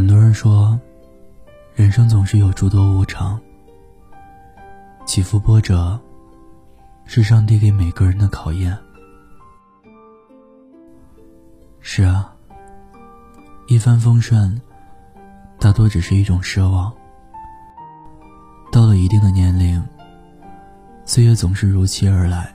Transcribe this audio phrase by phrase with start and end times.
[0.00, 0.80] 很多人说，
[1.74, 3.38] 人生总是有诸多无常，
[5.04, 6.00] 起伏波折，
[7.04, 8.74] 是上帝给每个人的考验。
[11.80, 12.34] 是啊，
[13.66, 14.58] 一帆风顺，
[15.58, 16.90] 大多只是一种奢望。
[18.72, 19.86] 到了一定的年龄，
[21.04, 22.50] 岁月总是如期而来，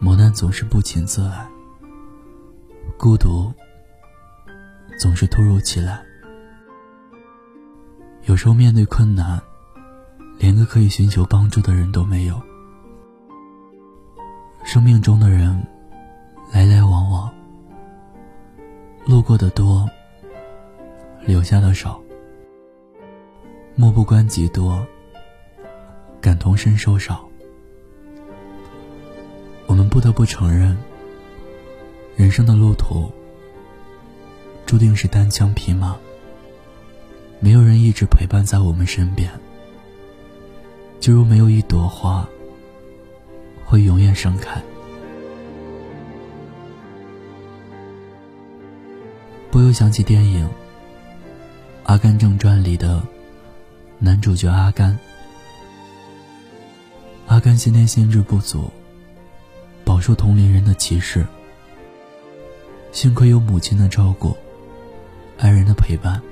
[0.00, 1.46] 磨难总是不请自来，
[2.96, 3.52] 孤独
[4.98, 6.02] 总是突如其来。
[8.28, 9.40] 有时候面对困难，
[10.36, 12.38] 连个可以寻求帮助的人都没有。
[14.64, 15.66] 生命中的人
[16.52, 17.32] 来来往往，
[19.06, 19.88] 路过的多，
[21.24, 21.98] 留下的少。
[23.74, 24.86] 漠不关己多，
[26.20, 27.26] 感同身受少。
[29.66, 30.76] 我们不得不承认，
[32.14, 33.10] 人生的路途
[34.66, 35.96] 注定是单枪匹马，
[37.40, 39.30] 没有人一直陪伴在我们身边。
[41.00, 42.28] 就如没有一朵花
[43.64, 44.60] 会永远盛开。
[49.50, 50.46] 不由想起电影
[51.84, 53.02] 《阿甘正传》里的。
[54.00, 54.96] 男主角阿甘，
[57.26, 58.70] 阿甘先天心智不足，
[59.84, 61.26] 饱受同龄人的歧视。
[62.92, 64.36] 幸亏有母亲的照顾，
[65.36, 66.22] 爱人的陪伴。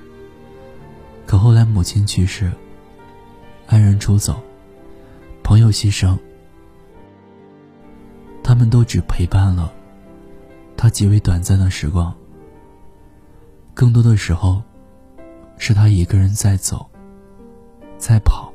[1.26, 2.52] 可后来母亲去世，
[3.66, 4.40] 爱人出走，
[5.42, 6.16] 朋友牺牲，
[8.44, 9.72] 他们都只陪伴了
[10.76, 12.14] 他极为短暂的时光。
[13.74, 14.62] 更多的时候，
[15.58, 16.88] 是他一个人在走。
[17.98, 18.52] 在跑，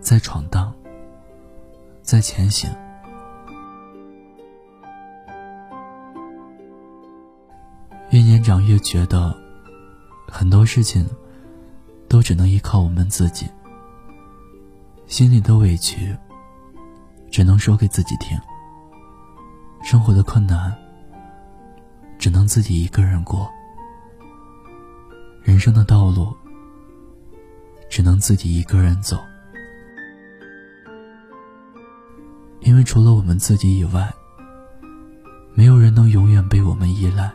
[0.00, 0.74] 在闯荡，
[2.02, 2.68] 在前行。
[8.10, 9.34] 越年长越觉得，
[10.26, 11.08] 很多事情
[12.14, 13.44] 都只能依靠我们自己。
[15.08, 16.16] 心里的委屈，
[17.28, 18.38] 只能说给自己听。
[19.82, 20.72] 生活的困难，
[22.16, 23.50] 只能自己一个人过。
[25.42, 26.32] 人生的道路。
[27.90, 29.16] 只能自己一个人走，
[32.60, 34.12] 因为除了我们自己以外，
[35.52, 37.30] 没有人能永远被我们依赖。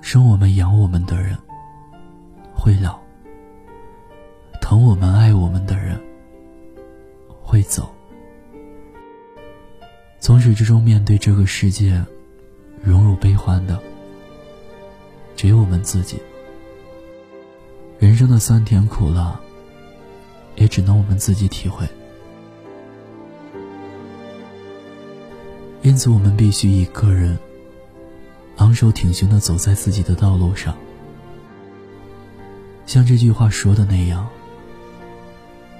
[0.00, 1.36] 生我们养我们的人
[2.68, 2.98] 会老，
[4.60, 5.98] 疼我们爱我们的人
[7.42, 7.88] 会走。
[10.20, 12.04] 从始至终面对这个世界，
[12.82, 13.80] 荣辱悲欢的，
[15.34, 16.20] 只有我们自己。
[17.98, 19.40] 人生的酸甜苦辣，
[20.56, 21.88] 也只能我们自己体会。
[25.80, 27.38] 因此，我们必须一个人
[28.56, 30.76] 昂首挺胸的走在自己的道路上，
[32.88, 34.26] 像这句话说的那样，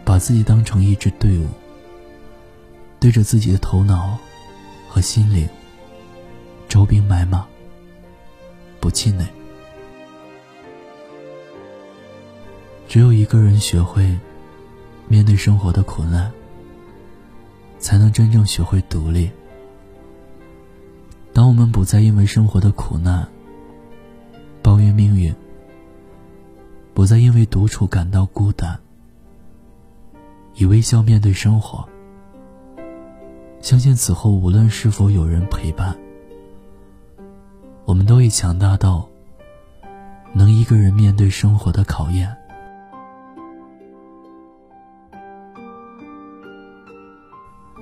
[0.04, 1.46] 把自己当成一支队伍，
[3.00, 4.18] 对着自己的头脑
[4.86, 5.48] 和心灵
[6.68, 7.46] 招兵买马，
[8.78, 9.26] 不气馁。
[12.86, 14.14] 只有一个人学会
[15.08, 16.30] 面对生活的苦难，
[17.78, 19.30] 才能真正学会独立。
[21.32, 23.26] 当我们不再因为生活的苦难
[24.62, 25.34] 抱怨命运，
[26.98, 28.76] 不再因为独处感到孤单，
[30.54, 31.88] 以微笑面对生活，
[33.60, 35.96] 相信此后无论是否有人陪伴，
[37.84, 39.08] 我们都已强大到
[40.34, 42.36] 能一个人面对生活的考验。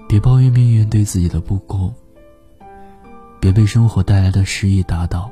[0.06, 1.90] 别抱怨命运对自己的不公，
[3.40, 5.30] 别被生活带来的失意打倒。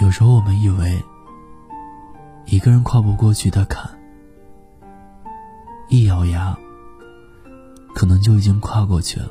[0.00, 1.02] 有时候我们以为
[2.46, 3.90] 一个人跨不过去的坎，
[5.88, 6.56] 一咬牙，
[7.94, 9.28] 可能就已经跨过去了。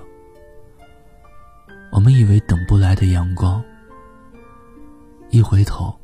[1.91, 3.63] 我们以为等不来的阳光，
[5.29, 5.97] 一回头，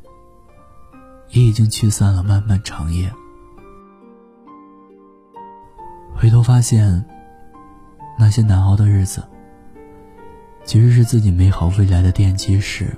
[1.29, 3.11] 也已经驱散了漫漫长夜。
[6.15, 7.05] 回头发现。
[8.19, 9.23] 那些难熬的日子，
[10.63, 12.95] 其实是自己美好未来的奠基石。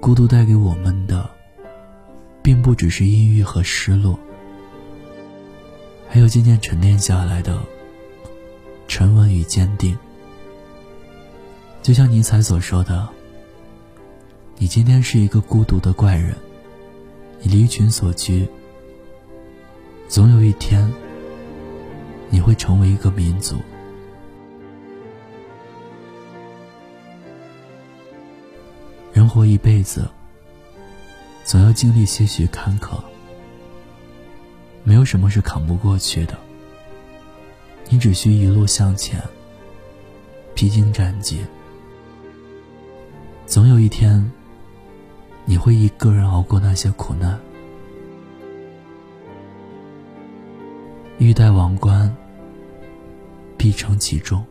[0.00, 1.28] 孤独带给我们的，
[2.44, 4.18] 并不只是抑郁和失落，
[6.06, 7.58] 还有渐渐沉淀下来的
[8.86, 9.96] 沉稳与坚定。
[11.80, 13.08] 就像尼采所说的
[14.58, 16.36] ：“你今天是一个孤独的怪人，
[17.40, 18.46] 你离群所居，
[20.06, 20.86] 总有一天。”
[22.30, 23.58] 你会成为一个民族。
[29.12, 30.10] 人活一辈子，
[31.44, 32.98] 总要经历些许坎坷。
[34.82, 36.36] 没有什么是扛不过去的，
[37.88, 39.22] 你只需一路向前，
[40.54, 41.44] 披荆斩棘。
[43.46, 44.30] 总有一天，
[45.44, 47.38] 你会一个人熬过那些苦难。
[51.18, 52.14] 欲戴王冠，
[53.56, 54.44] 必承其重。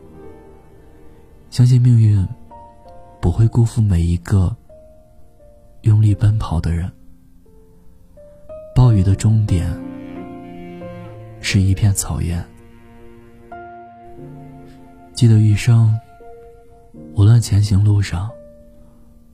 [1.50, 2.26] 相信命运
[3.20, 4.56] 不会辜负每一个
[6.04, 6.90] 力奔跑的人。
[8.74, 9.74] 暴雨的终点
[11.40, 12.44] 是一片草原。
[15.14, 15.98] 记得余生，
[17.14, 18.28] 无论前行路上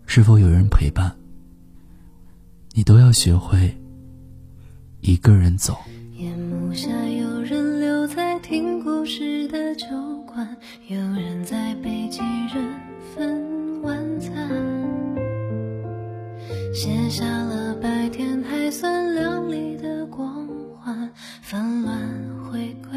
[0.07, 1.13] 是否有人陪伴，
[2.73, 3.77] 你都要学会
[5.01, 5.77] 一个人走。
[6.13, 9.87] 夜幕下有人留在听故事的酒
[21.71, 22.90] 温暖回归。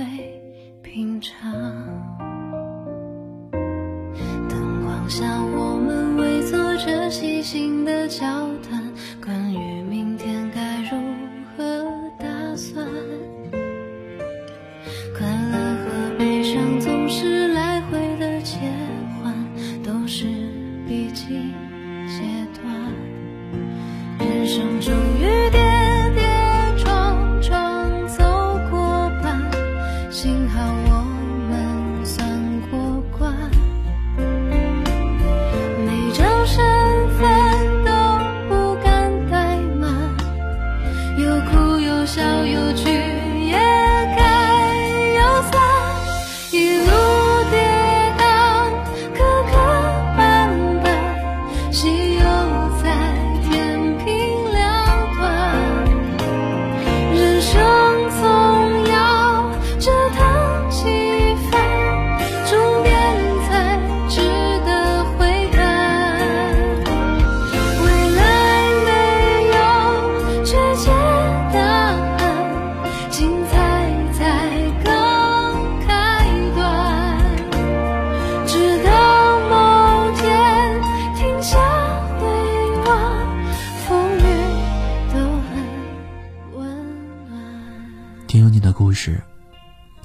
[88.33, 89.21] 听有你的故事，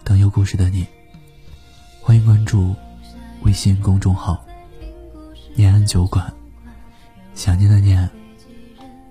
[0.05, 0.87] 等有故事的你。
[1.99, 2.77] 欢迎关注
[3.41, 4.45] 微信公众号
[5.57, 6.31] “念安酒馆”，
[7.35, 8.07] 想念的念，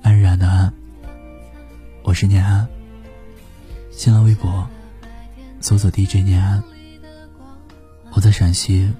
[0.04, 0.72] 安然的安。
[2.04, 2.68] 我是念安。
[3.90, 4.70] 新浪微博
[5.62, 6.64] 搜索 DJ 念安。
[8.12, 8.94] 我在陕西，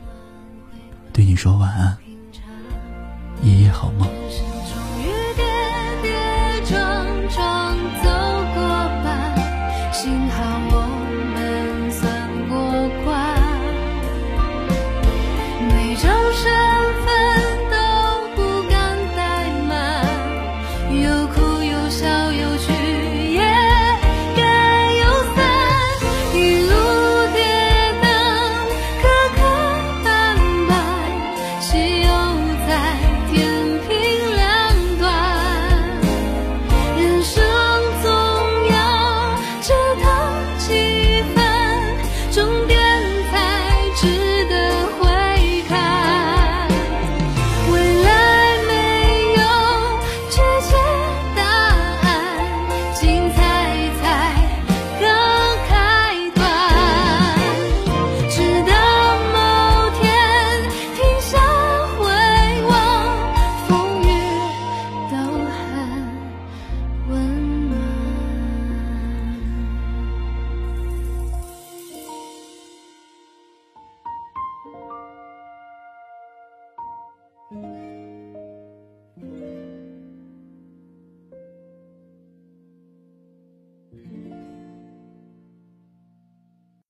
[1.14, 1.96] 对你说晚安，
[3.44, 4.10] 夜夜好梦。